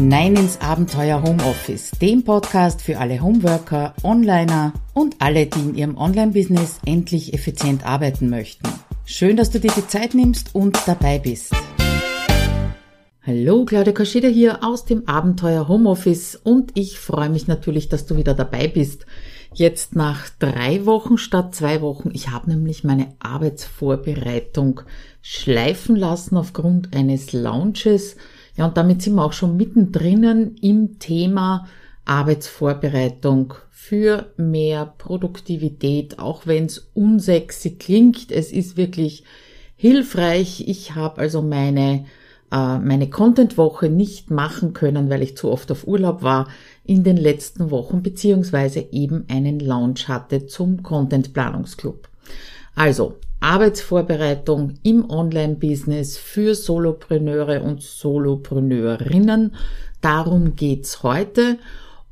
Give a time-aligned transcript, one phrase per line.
[0.00, 5.98] hinein ins Abenteuer Homeoffice, dem Podcast für alle Homeworker, Onliner und alle, die in ihrem
[5.98, 8.66] Online-Business endlich effizient arbeiten möchten.
[9.04, 11.52] Schön, dass du dir die Zeit nimmst und dabei bist.
[13.26, 18.16] Hallo, Claudia Kascheda hier aus dem Abenteuer Homeoffice und ich freue mich natürlich, dass du
[18.16, 19.04] wieder dabei bist.
[19.52, 22.08] Jetzt nach drei Wochen statt zwei Wochen.
[22.14, 24.80] Ich habe nämlich meine Arbeitsvorbereitung
[25.20, 28.16] schleifen lassen aufgrund eines Launches
[28.56, 31.66] ja, und damit sind wir auch schon mittendrin im Thema
[32.04, 38.30] Arbeitsvorbereitung für mehr Produktivität, auch wenn es unsexy klingt.
[38.30, 39.24] Es ist wirklich
[39.76, 40.68] hilfreich.
[40.68, 42.04] Ich habe also meine
[42.50, 46.48] äh, meine Content-Woche nicht machen können, weil ich zu oft auf Urlaub war
[46.84, 52.08] in den letzten Wochen, beziehungsweise eben einen Launch hatte zum Content-Planungsclub.
[52.74, 59.54] Also, Arbeitsvorbereitung im Online-Business für Solopreneure und Solopreneurinnen.
[60.00, 61.58] Darum geht's heute.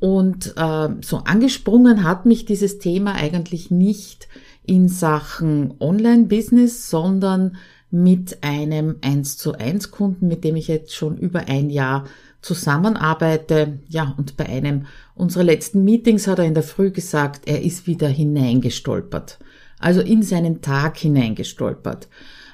[0.01, 4.29] Und äh, so angesprungen hat mich dieses Thema eigentlich nicht
[4.65, 7.57] in Sachen Online-Business, sondern
[7.91, 12.05] mit einem 1 zu 1 Kunden, mit dem ich jetzt schon über ein Jahr
[12.43, 13.81] zusammenarbeite.
[13.89, 17.87] Ja, und bei einem unserer letzten Meetings hat er in der Früh gesagt, er ist
[17.87, 19.39] wieder hineingestolpert
[19.81, 22.09] also in seinen Tag hineingestolpert.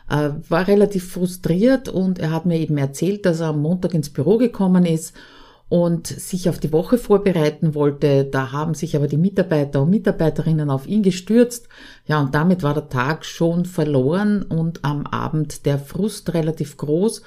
[0.06, 4.36] War relativ frustriert und er hat mir eben erzählt, dass er am Montag ins Büro
[4.36, 5.14] gekommen ist
[5.70, 8.24] und sich auf die Woche vorbereiten wollte.
[8.24, 11.68] Da haben sich aber die Mitarbeiter und Mitarbeiterinnen auf ihn gestürzt.
[12.06, 17.22] Ja, und damit war der Tag schon verloren und am Abend der Frust relativ groß,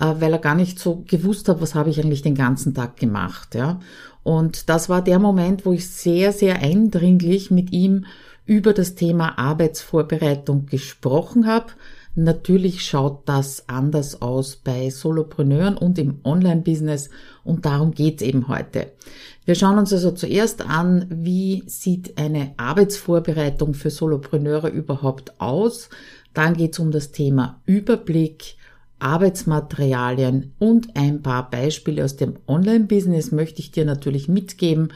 [0.00, 2.96] äh, weil er gar nicht so gewusst hat, was habe ich eigentlich den ganzen Tag
[2.96, 3.80] gemacht, ja.
[4.22, 8.06] Und das war der Moment, wo ich sehr, sehr eindringlich mit ihm
[8.46, 11.72] über das Thema Arbeitsvorbereitung gesprochen habe.
[12.16, 17.10] Natürlich schaut das anders aus bei Solopreneuren und im Online-Business
[17.42, 18.92] und darum geht's eben heute.
[19.44, 25.90] Wir schauen uns also zuerst an, wie sieht eine Arbeitsvorbereitung für Solopreneure überhaupt aus.
[26.34, 28.56] Dann geht's um das Thema Überblick,
[29.00, 34.92] Arbeitsmaterialien und ein paar Beispiele aus dem Online-Business möchte ich dir natürlich mitgeben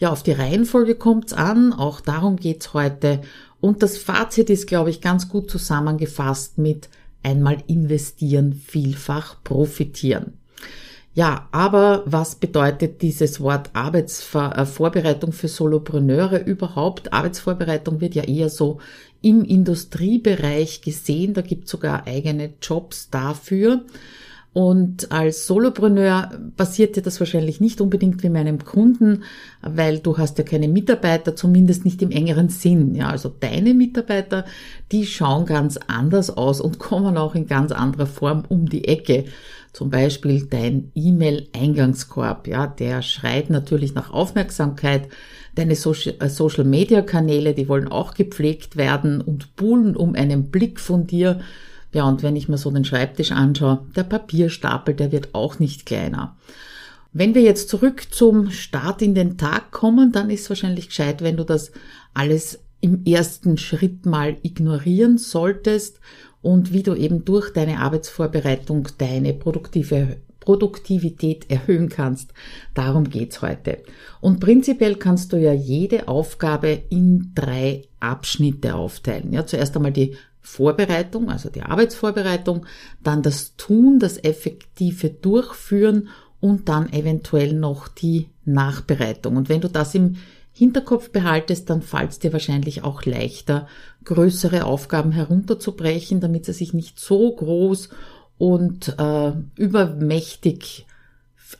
[0.00, 3.20] ja, auf die Reihenfolge kommt's an, auch darum geht's heute.
[3.60, 6.88] Und das Fazit ist, glaube ich, ganz gut zusammengefasst mit
[7.22, 10.38] einmal investieren, vielfach profitieren.
[11.12, 17.12] Ja, aber was bedeutet dieses Wort Arbeitsvorbereitung für Solopreneure überhaupt?
[17.12, 18.78] Arbeitsvorbereitung wird ja eher so
[19.20, 21.34] im Industriebereich gesehen.
[21.34, 23.84] Da gibt es sogar eigene Jobs dafür.
[24.52, 29.22] Und als Solopreneur passiert dir das wahrscheinlich nicht unbedingt wie meinem Kunden,
[29.62, 32.96] weil du hast ja keine Mitarbeiter, zumindest nicht im engeren Sinn.
[32.96, 34.44] Ja, also deine Mitarbeiter,
[34.90, 39.26] die schauen ganz anders aus und kommen auch in ganz anderer Form um die Ecke.
[39.72, 45.08] Zum Beispiel dein E-Mail-Eingangskorb, ja, der schreit natürlich nach Aufmerksamkeit.
[45.54, 51.40] Deine äh, Social-Media-Kanäle, die wollen auch gepflegt werden und buhlen um einen Blick von dir
[51.92, 55.86] ja, und wenn ich mir so den Schreibtisch anschaue, der Papierstapel, der wird auch nicht
[55.86, 56.36] kleiner.
[57.12, 61.36] Wenn wir jetzt zurück zum Start in den Tag kommen, dann ist wahrscheinlich gescheit, wenn
[61.36, 61.72] du das
[62.14, 66.00] alles im ersten Schritt mal ignorieren solltest
[66.40, 72.32] und wie du eben durch deine Arbeitsvorbereitung deine produktive Produktivität erhöhen kannst.
[72.74, 73.82] Darum geht's heute.
[74.20, 79.34] Und prinzipiell kannst du ja jede Aufgabe in drei Abschnitte aufteilen.
[79.34, 82.66] Ja, zuerst einmal die Vorbereitung, also die Arbeitsvorbereitung,
[83.02, 86.08] dann das Tun, das effektive Durchführen
[86.40, 89.36] und dann eventuell noch die Nachbereitung.
[89.36, 90.16] Und wenn du das im
[90.52, 93.68] Hinterkopf behaltest, dann fällt es dir wahrscheinlich auch leichter,
[94.04, 97.90] größere Aufgaben herunterzubrechen, damit sie sich nicht so groß
[98.38, 100.86] und äh, übermächtig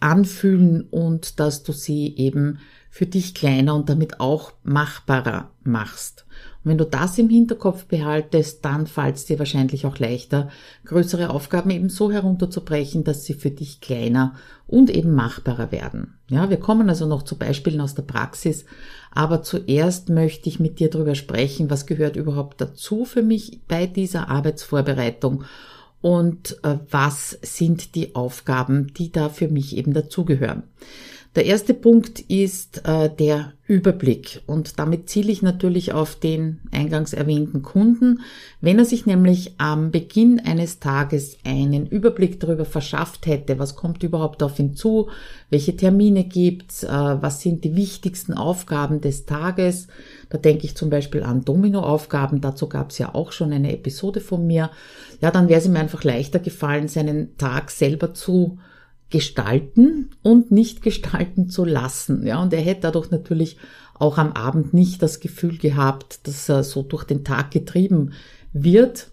[0.01, 2.59] anfühlen und dass du sie eben
[2.91, 6.27] für dich kleiner und damit auch machbarer machst.
[6.63, 10.51] Und wenn du das im Hinterkopf behaltest, dann fällt es dir wahrscheinlich auch leichter,
[10.85, 14.35] größere Aufgaben eben so herunterzubrechen, dass sie für dich kleiner
[14.67, 16.19] und eben machbarer werden.
[16.29, 18.67] Ja, wir kommen also noch zu Beispielen aus der Praxis,
[19.11, 23.87] aber zuerst möchte ich mit dir darüber sprechen, was gehört überhaupt dazu für mich bei
[23.87, 25.45] dieser Arbeitsvorbereitung
[26.03, 30.63] und äh, was sind die Aufgaben, die da für mich eben dazugehören.
[31.37, 37.13] Der erste Punkt ist äh, der Überblick und damit ziele ich natürlich auf den eingangs
[37.13, 38.23] erwähnten Kunden.
[38.61, 44.03] Wenn er sich nämlich am Beginn eines Tages einen Überblick darüber verschafft hätte, was kommt
[44.03, 45.09] überhaupt auf ihn zu,
[45.51, 49.87] welche Termine gibt's, äh, was sind die wichtigsten Aufgaben des Tages,
[50.31, 54.21] da denke ich zum Beispiel an Dominoaufgaben, dazu gab es ja auch schon eine Episode
[54.21, 54.71] von mir,
[55.21, 58.59] ja, dann wäre es ihm einfach leichter gefallen, seinen Tag selber zu
[59.11, 62.27] gestalten und nicht gestalten zu lassen.
[62.27, 63.57] Ja, und er hätte dadurch natürlich
[63.95, 68.13] auch am Abend nicht das Gefühl gehabt, dass er so durch den Tag getrieben
[68.53, 69.11] wird.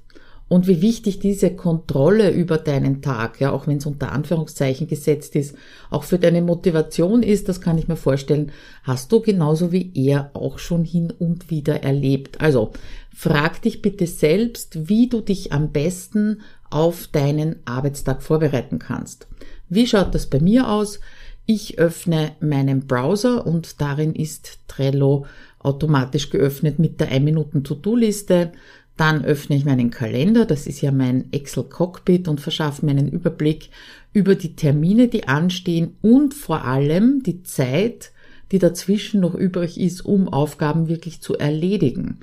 [0.50, 5.36] Und wie wichtig diese Kontrolle über deinen Tag, ja, auch wenn es unter Anführungszeichen gesetzt
[5.36, 5.56] ist,
[5.90, 8.54] auch für deine Motivation ist, das kann ich mir vorstellen,
[8.84, 12.40] hast du genauso wie er auch schon hin und wieder erlebt.
[12.40, 12.72] Also
[13.14, 16.40] frag dich bitte selbst, wie du dich am besten
[16.70, 19.28] auf deinen Arbeitstag vorbereiten kannst.
[19.70, 21.00] Wie schaut das bei mir aus?
[21.46, 25.26] Ich öffne meinen Browser und darin ist Trello
[25.60, 28.52] automatisch geöffnet mit der 1-Minuten-To-Do-Liste.
[28.98, 33.10] Dann öffne ich meinen Kalender, das ist ja mein Excel Cockpit und verschaffe mir einen
[33.10, 33.70] Überblick
[34.12, 38.12] über die Termine, die anstehen und vor allem die Zeit,
[38.52, 42.20] die dazwischen noch übrig ist, um Aufgaben wirklich zu erledigen.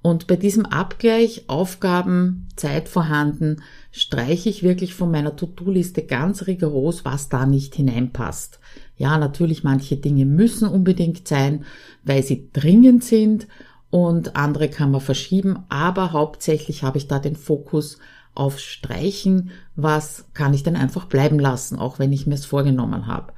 [0.00, 3.62] Und bei diesem Abgleich Aufgaben, Zeit vorhanden,
[3.96, 8.58] streiche ich wirklich von meiner To-Do-Liste ganz rigoros, was da nicht hineinpasst.
[8.96, 11.64] Ja, natürlich manche Dinge müssen unbedingt sein,
[12.02, 13.46] weil sie dringend sind
[13.90, 17.98] und andere kann man verschieben, aber hauptsächlich habe ich da den Fokus
[18.34, 23.06] auf Streichen, was kann ich denn einfach bleiben lassen, auch wenn ich mir es vorgenommen
[23.06, 23.32] habe.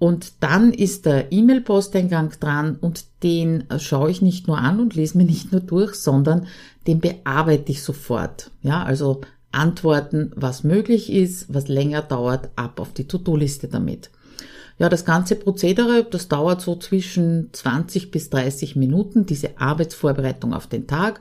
[0.00, 5.16] Und dann ist der E-Mail-Posteingang dran und den schaue ich nicht nur an und lese
[5.16, 6.48] mir nicht nur durch, sondern
[6.88, 8.50] den bearbeite ich sofort.
[8.60, 9.20] Ja, also
[9.54, 14.10] antworten, was möglich ist, was länger dauert, ab auf die To-Do-Liste damit.
[14.78, 20.66] Ja, das ganze Prozedere, das dauert so zwischen 20 bis 30 Minuten, diese Arbeitsvorbereitung auf
[20.66, 21.20] den Tag.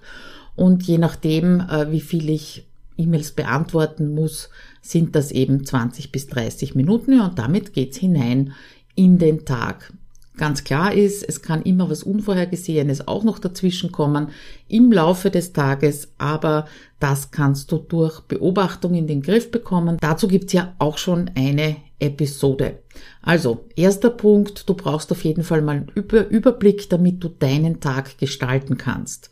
[0.56, 2.66] Und je nachdem, äh, wie viel ich
[2.98, 4.50] E-Mails beantworten muss,
[4.82, 8.54] sind das eben 20 bis 30 Minuten und damit geht's hinein
[8.96, 9.94] in den Tag.
[10.36, 14.30] Ganz klar ist, es kann immer was Unvorhergesehenes auch noch dazwischen kommen
[14.68, 16.66] im Laufe des Tages, aber
[17.00, 19.98] das kannst du durch Beobachtung in den Griff bekommen.
[20.02, 22.80] Dazu gibt's ja auch schon eine Episode.
[23.22, 28.18] Also, erster Punkt, du brauchst auf jeden Fall mal einen Überblick, damit du deinen Tag
[28.18, 29.30] gestalten kannst.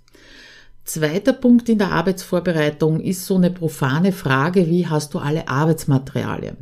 [0.83, 6.57] Zweiter Punkt in der Arbeitsvorbereitung ist so eine profane Frage, wie hast du alle Arbeitsmaterialien?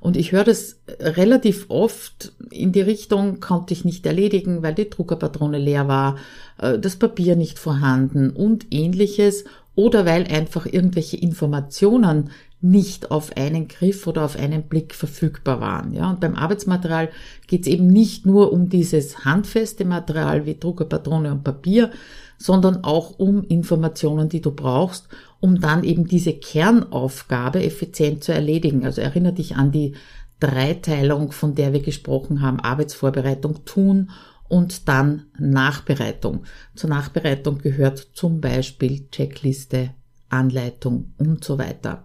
[0.00, 4.88] Und ich höre das relativ oft in die Richtung, konnte ich nicht erledigen, weil die
[4.88, 6.16] Druckerpatrone leer war,
[6.58, 12.30] äh, das Papier nicht vorhanden und ähnliches oder weil einfach irgendwelche Informationen
[12.60, 15.92] nicht auf einen Griff oder auf einen Blick verfügbar waren.
[15.94, 17.10] Ja, und beim Arbeitsmaterial
[17.46, 21.92] geht es eben nicht nur um dieses handfeste Material wie Druckerpatrone und Papier,
[22.36, 25.08] sondern auch um Informationen, die du brauchst,
[25.40, 28.84] um dann eben diese Kernaufgabe effizient zu erledigen.
[28.84, 29.94] Also erinnere dich an die
[30.40, 34.10] Dreiteilung, von der wir gesprochen haben, Arbeitsvorbereitung tun
[34.48, 36.44] und dann Nachbereitung.
[36.74, 39.90] Zur Nachbereitung gehört zum Beispiel Checkliste,
[40.28, 42.04] Anleitung und so weiter.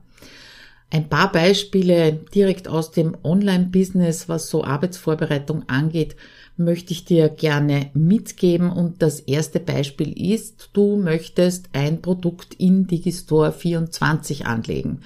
[0.89, 6.15] Ein paar Beispiele direkt aus dem Online-Business, was so Arbeitsvorbereitung angeht,
[6.57, 8.69] möchte ich dir gerne mitgeben.
[8.71, 14.99] Und das erste Beispiel ist, du möchtest ein Produkt in Digistore 24 anlegen.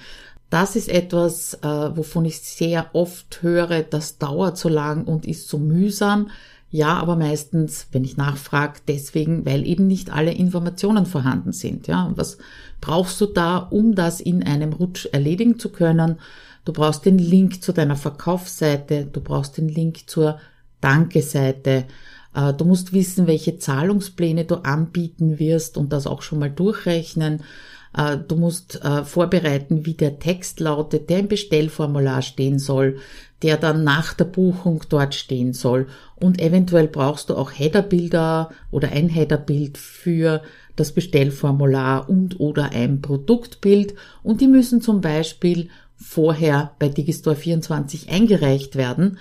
[0.50, 5.48] Das ist etwas, äh, wovon ich sehr oft höre, das dauert so lang und ist
[5.48, 6.30] so mühsam.
[6.70, 11.86] Ja, aber meistens, wenn ich nachfrage, deswegen, weil eben nicht alle Informationen vorhanden sind.
[11.86, 12.38] Ja, und was
[12.80, 16.18] brauchst du da, um das in einem Rutsch erledigen zu können?
[16.66, 20.38] Du brauchst den Link zu deiner Verkaufsseite, du brauchst den Link zur
[20.80, 21.84] Danke-Seite.
[22.34, 27.42] Äh, du musst wissen, welche Zahlungspläne du anbieten wirst und das auch schon mal durchrechnen.
[27.96, 32.98] Äh, du musst äh, vorbereiten, wie der Text lautet, der im Bestellformular stehen soll,
[33.42, 35.86] der dann nach der Buchung dort stehen soll.
[36.16, 40.42] Und eventuell brauchst du auch Headerbilder oder ein Headerbild für
[40.76, 43.94] das Bestellformular und oder ein Produktbild.
[44.22, 49.18] Und die müssen zum Beispiel vorher bei Digistore 24 eingereicht werden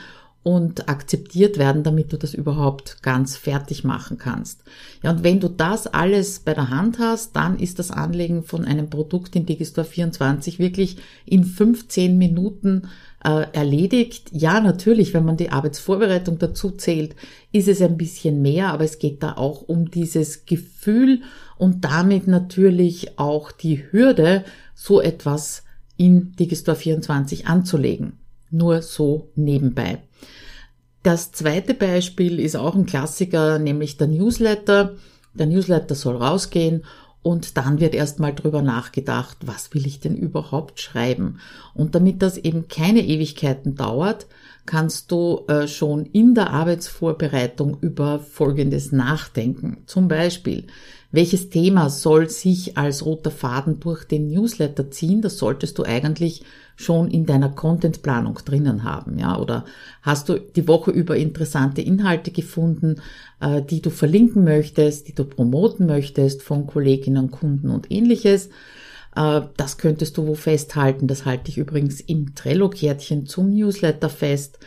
[0.48, 4.64] und akzeptiert werden, damit du das überhaupt ganz fertig machen kannst.
[5.04, 8.64] Ja, und wenn du das alles bei der Hand hast, dann ist das Anlegen von
[8.64, 12.88] einem Produkt in Digistore 24 wirklich in 15 Minuten
[13.26, 14.30] äh, erledigt.
[14.32, 17.18] Ja, natürlich, wenn man die Arbeitsvorbereitung dazu zählt,
[17.52, 21.24] ist es ein bisschen mehr, aber es geht da auch um dieses Gefühl
[21.58, 25.64] und damit natürlich auch die Hürde, so etwas
[25.98, 28.14] in Digistore 24 anzulegen.
[28.50, 30.04] Nur so nebenbei.
[31.08, 34.96] Das zweite Beispiel ist auch ein Klassiker, nämlich der Newsletter.
[35.34, 36.84] Der Newsletter soll rausgehen
[37.22, 41.40] und dann wird erstmal drüber nachgedacht, was will ich denn überhaupt schreiben?
[41.74, 44.28] Und damit das eben keine Ewigkeiten dauert,
[44.66, 49.84] kannst du äh, schon in der Arbeitsvorbereitung über Folgendes nachdenken.
[49.86, 50.68] Zum Beispiel,
[51.12, 55.22] welches Thema soll sich als roter Faden durch den Newsletter ziehen?
[55.22, 56.44] Das solltest du eigentlich
[56.76, 59.40] schon in deiner Contentplanung drinnen haben, ja?
[59.40, 59.66] Oder
[60.02, 63.02] hast du die Woche über interessante Inhalte gefunden,
[63.40, 68.50] äh, die du verlinken möchtest, die du promoten möchtest von Kolleginnen, Kunden und ähnliches?
[69.16, 71.08] Äh, das könntest du wo festhalten.
[71.08, 74.60] Das halte ich übrigens im Trello-Kärtchen zum Newsletter fest.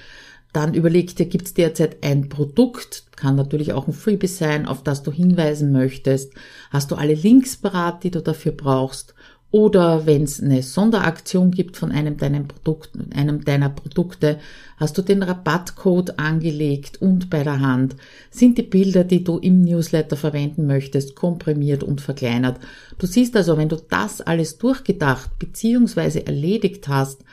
[0.52, 4.83] Dann überleg dir, gibt es derzeit ein Produkt, kann natürlich auch ein Freebie sein, auf
[4.83, 6.33] das du hinweisen möchtest.
[6.71, 9.14] Hast du alle Links parat, die du dafür brauchst?
[9.52, 14.38] Oder wenn es eine Sonderaktion gibt von einem deiner, Produkt, einem deiner Produkte,
[14.76, 17.97] hast du den Rabattcode angelegt und bei der Hand.
[18.30, 22.61] Sind die Bilder, die du im Newsletter verwenden möchtest, komprimiert und verkleinert.
[22.99, 26.21] Du siehst also, wenn du das alles durchgedacht bzw.
[26.21, 27.25] erledigt hast,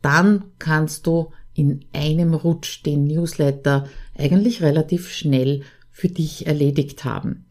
[0.00, 7.46] dann kannst du in einem Rutsch den Newsletter eigentlich relativ schnell für dich erledigt haben.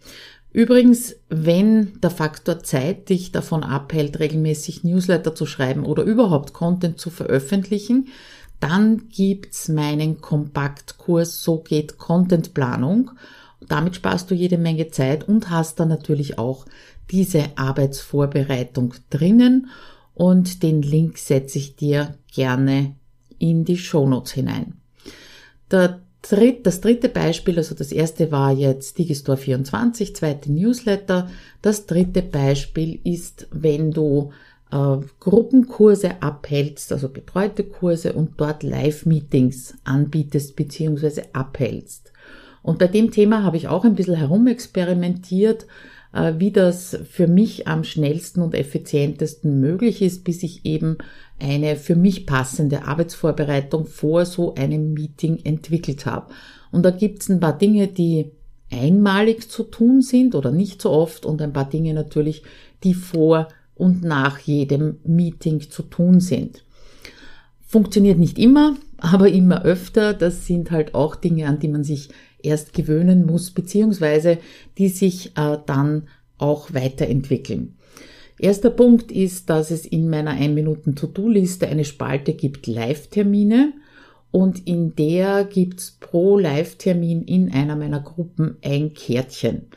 [0.52, 7.00] Übrigens, wenn der Faktor Zeit dich davon abhält, regelmäßig Newsletter zu schreiben oder überhaupt Content
[7.00, 8.10] zu veröffentlichen,
[8.60, 13.12] dann gibt's meinen Kompaktkurs So geht Contentplanung.
[13.68, 16.66] Damit sparst du jede Menge Zeit und hast dann natürlich auch
[17.10, 19.68] diese Arbeitsvorbereitung drinnen
[20.14, 22.96] und den Link setze ich dir gerne
[23.44, 24.74] in die Shownotes hinein.
[25.70, 26.00] Der
[26.64, 31.30] das dritte Beispiel, also das erste war jetzt Digistore 24, zweite Newsletter.
[31.62, 34.32] Das dritte Beispiel ist, wenn du
[34.72, 41.24] äh, Gruppenkurse abhältst, also betreute Kurse und dort Live-Meetings anbietest bzw.
[41.34, 42.14] abhältst.
[42.62, 45.68] Und bei dem Thema habe ich auch ein bisschen herumexperimentiert,
[46.14, 50.98] wie das für mich am schnellsten und effizientesten möglich ist, bis ich eben
[51.40, 56.32] eine für mich passende Arbeitsvorbereitung vor so einem Meeting entwickelt habe.
[56.72, 58.32] Und da gibt es ein paar Dinge, die
[58.72, 62.44] einmalig zu tun sind oder nicht so oft und ein paar Dinge natürlich,
[62.84, 66.64] die vor und nach jedem Meeting zu tun sind.
[67.60, 70.14] Funktioniert nicht immer, aber immer öfter.
[70.14, 72.10] Das sind halt auch Dinge, an die man sich
[72.44, 74.38] erst gewöhnen muss, beziehungsweise
[74.78, 76.08] die sich äh, dann
[76.38, 77.76] auch weiterentwickeln.
[78.40, 83.74] Erster Punkt ist, dass es in meiner 1 Minuten To-Do-Liste eine Spalte gibt Live-Termine
[84.32, 89.68] und in der gibt's pro Live-Termin in einer meiner Gruppen ein Kärtchen.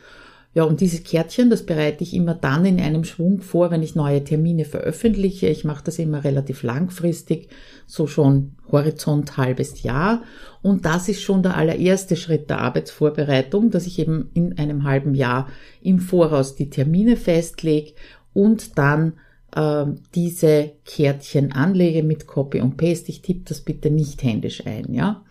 [0.56, 3.94] Ja, und dieses Kärtchen, das bereite ich immer dann in einem Schwung vor, wenn ich
[3.94, 5.48] neue Termine veröffentliche.
[5.48, 7.50] Ich mache das immer relativ langfristig,
[7.86, 10.22] so schon Horizont halbes Jahr.
[10.62, 15.14] Und das ist schon der allererste Schritt der Arbeitsvorbereitung, dass ich eben in einem halben
[15.14, 15.48] Jahr
[15.82, 17.92] im Voraus die Termine festlege
[18.32, 19.18] und dann
[19.54, 19.84] äh,
[20.14, 23.10] diese Kärtchen anlege mit Copy und Paste.
[23.10, 25.22] Ich tippe das bitte nicht händisch ein, ja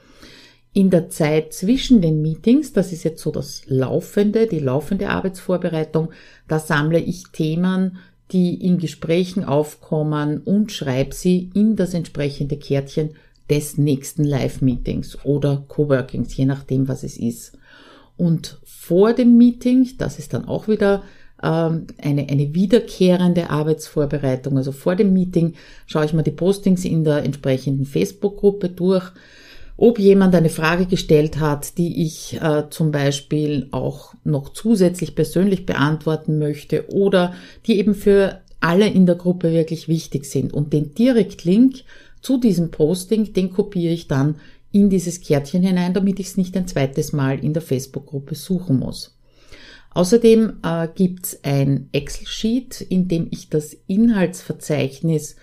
[0.75, 6.09] in der Zeit zwischen den Meetings, das ist jetzt so das laufende, die laufende Arbeitsvorbereitung,
[6.49, 7.99] da sammle ich Themen,
[8.33, 13.11] die in Gesprächen aufkommen und schreibe sie in das entsprechende Kärtchen
[13.49, 17.57] des nächsten Live-Meetings oder Coworkings, je nachdem, was es ist.
[18.17, 21.03] Und vor dem Meeting, das ist dann auch wieder
[21.41, 24.57] ähm, eine, eine wiederkehrende Arbeitsvorbereitung.
[24.57, 25.53] Also vor dem Meeting
[25.85, 29.09] schaue ich mir die Postings in der entsprechenden Facebook-Gruppe durch,
[29.77, 35.65] ob jemand eine Frage gestellt hat, die ich äh, zum Beispiel auch noch zusätzlich persönlich
[35.65, 37.33] beantworten möchte oder
[37.65, 40.53] die eben für alle in der Gruppe wirklich wichtig sind.
[40.53, 41.83] Und den Direktlink
[42.21, 44.35] zu diesem Posting, den kopiere ich dann
[44.71, 48.79] in dieses Kärtchen hinein, damit ich es nicht ein zweites Mal in der Facebook-Gruppe suchen
[48.79, 49.17] muss.
[49.91, 55.37] Außerdem äh, gibt es ein Excel-Sheet, in dem ich das Inhaltsverzeichnis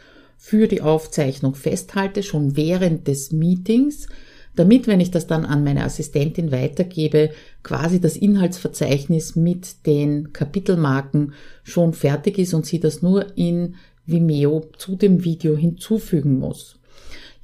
[0.44, 4.08] für die Aufzeichnung festhalte, schon während des Meetings,
[4.56, 7.30] damit, wenn ich das dann an meine Assistentin weitergebe,
[7.62, 14.68] quasi das Inhaltsverzeichnis mit den Kapitelmarken schon fertig ist und sie das nur in Vimeo
[14.76, 16.80] zu dem Video hinzufügen muss.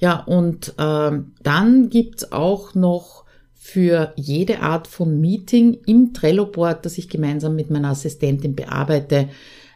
[0.00, 3.24] Ja, und äh, dann gibt's auch noch
[3.54, 9.28] für jede Art von Meeting im Trello-Board, das ich gemeinsam mit meiner Assistentin bearbeite,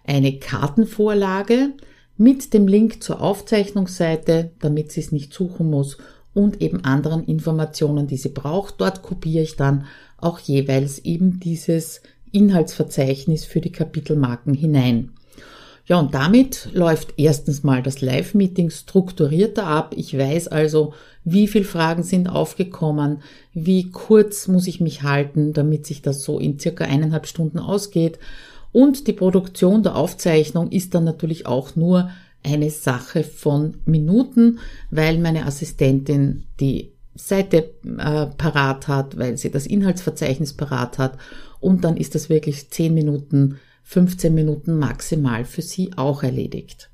[0.04, 1.74] eine Kartenvorlage
[2.16, 5.98] mit dem Link zur Aufzeichnungsseite, damit sie es nicht suchen muss
[6.34, 8.80] und eben anderen Informationen, die sie braucht.
[8.80, 9.86] Dort kopiere ich dann
[10.18, 15.12] auch jeweils eben dieses Inhaltsverzeichnis für die Kapitelmarken hinein.
[15.84, 19.94] Ja, und damit läuft erstens mal das Live-Meeting strukturierter ab.
[19.96, 25.84] Ich weiß also, wie viele Fragen sind aufgekommen, wie kurz muss ich mich halten, damit
[25.84, 28.20] sich das so in circa eineinhalb Stunden ausgeht
[28.72, 32.10] und die Produktion der Aufzeichnung ist dann natürlich auch nur
[32.42, 34.58] eine Sache von Minuten,
[34.90, 41.18] weil meine Assistentin die Seite äh, parat hat, weil sie das Inhaltsverzeichnis parat hat
[41.60, 46.90] und dann ist das wirklich 10 Minuten, 15 Minuten maximal für sie auch erledigt.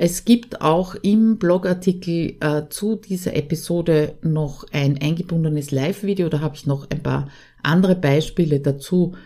[0.00, 6.28] Es gibt auch im Blogartikel äh, zu dieser Episode noch ein eingebundenes Live-Video.
[6.28, 7.28] Da habe ich noch ein paar
[7.64, 9.16] andere Beispiele dazu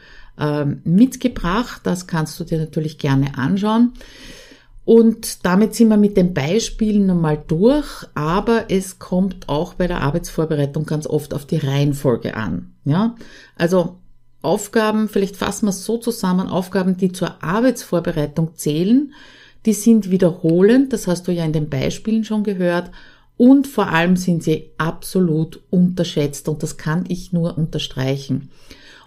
[0.85, 1.83] mitgebracht.
[1.85, 3.93] Das kannst du dir natürlich gerne anschauen.
[4.85, 10.01] Und damit sind wir mit den Beispielen nochmal durch, aber es kommt auch bei der
[10.01, 12.73] Arbeitsvorbereitung ganz oft auf die Reihenfolge an.
[12.85, 13.15] Ja,
[13.55, 13.99] also
[14.41, 19.13] Aufgaben, vielleicht fassen wir es so zusammen, Aufgaben, die zur Arbeitsvorbereitung zählen,
[19.67, 22.91] die sind wiederholend, das hast du ja in den Beispielen schon gehört,
[23.37, 28.51] und vor allem sind sie absolut unterschätzt und das kann ich nur unterstreichen.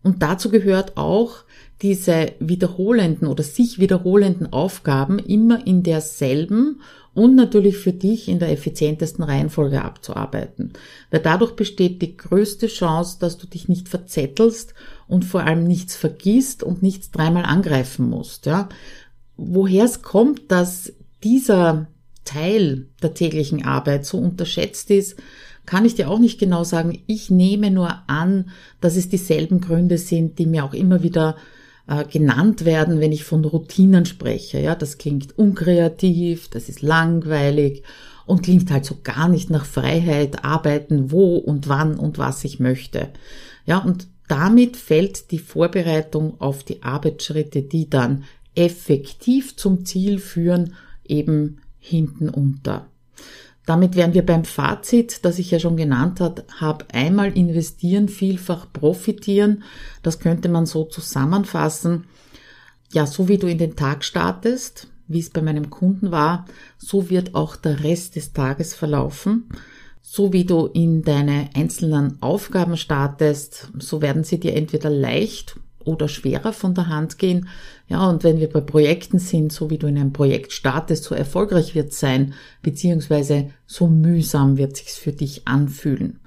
[0.06, 1.44] Und dazu gehört auch,
[1.82, 6.82] diese wiederholenden oder sich wiederholenden Aufgaben immer in derselben
[7.14, 10.72] und natürlich für dich in der effizientesten Reihenfolge abzuarbeiten.
[11.12, 14.74] Weil dadurch besteht die größte Chance, dass du dich nicht verzettelst
[15.10, 18.46] und vor allem nichts vergisst und nichts dreimal angreifen musst.
[18.46, 18.70] Ja?
[19.38, 20.94] woher es kommt, dass
[21.24, 21.88] dieser
[22.24, 25.18] Teil der täglichen Arbeit so unterschätzt ist,
[25.66, 27.02] kann ich dir auch nicht genau sagen.
[27.08, 28.50] Ich nehme nur an,
[28.82, 31.36] dass es dieselben Gründe sind, die mir auch immer wieder
[31.88, 34.60] äh, genannt werden, wenn ich von Routinen spreche.
[34.60, 37.84] Ja, das klingt unkreativ, das ist langweilig
[38.26, 42.60] und klingt halt so gar nicht nach Freiheit, arbeiten, wo und wann und was ich
[42.60, 43.10] möchte.
[43.66, 48.24] Ja, und damit fällt die Vorbereitung auf die Arbeitsschritte, die dann
[48.56, 52.88] effektiv zum Ziel führen, eben hinten unter.
[53.66, 59.64] Damit wären wir beim Fazit, das ich ja schon genannt habe, einmal investieren, vielfach profitieren.
[60.04, 62.06] Das könnte man so zusammenfassen.
[62.92, 66.46] Ja, so wie du in den Tag startest, wie es bei meinem Kunden war,
[66.78, 69.50] so wird auch der Rest des Tages verlaufen.
[70.02, 76.08] So wie du in deine einzelnen Aufgaben startest, so werden sie dir entweder leicht oder
[76.08, 77.48] schwerer von der Hand gehen.
[77.88, 81.16] Ja, und wenn wir bei Projekten sind, so wie du in einem Projekt startest, so
[81.16, 86.20] erfolgreich wird es sein, beziehungsweise so mühsam wird sich's für dich anfühlen.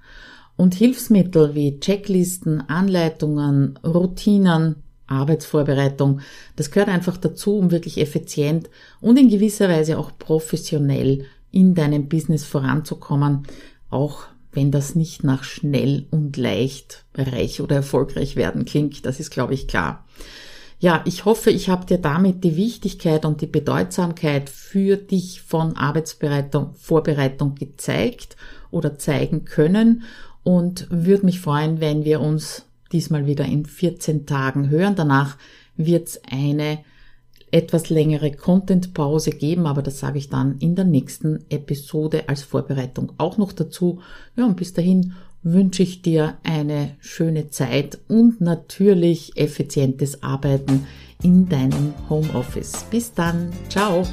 [0.56, 6.20] Und Hilfsmittel wie Checklisten, Anleitungen, Routinen, Arbeitsvorbereitung,
[6.56, 8.68] das gehört einfach dazu, um wirklich effizient
[9.00, 13.44] und in gewisser Weise auch professionell in deinem Business voranzukommen,
[13.90, 19.04] auch wenn das nicht nach schnell und leicht reich oder erfolgreich werden klingt.
[19.04, 20.04] Das ist, glaube ich, klar.
[20.80, 25.76] Ja, ich hoffe, ich habe dir damit die Wichtigkeit und die Bedeutsamkeit für dich von
[25.76, 28.36] Arbeitsbereitung, Vorbereitung gezeigt
[28.70, 30.04] oder zeigen können
[30.44, 34.94] und würde mich freuen, wenn wir uns diesmal wieder in 14 Tagen hören.
[34.94, 35.36] Danach
[35.76, 36.78] wird es eine
[37.50, 43.12] etwas längere Content-Pause geben, aber das sage ich dann in der nächsten Episode als Vorbereitung
[43.18, 44.00] auch noch dazu.
[44.36, 50.86] Ja, und bis dahin wünsche ich dir eine schöne Zeit und natürlich effizientes Arbeiten
[51.22, 52.84] in deinem Homeoffice.
[52.90, 54.04] Bis dann, ciao!